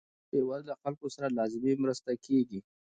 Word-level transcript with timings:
بې 0.29 0.39
وزله 0.49 0.73
خلکو 0.81 1.07
سره 1.15 1.35
لازمې 1.37 1.73
مرستې 1.83 2.13
کیږي. 2.25 2.59